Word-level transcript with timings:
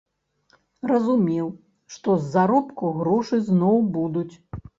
Разумеў, 0.91 1.51
што 1.97 2.09
з 2.23 2.33
заробку 2.37 2.91
грошы 3.03 3.41
зноў 3.53 3.77
будуць. 4.01 4.29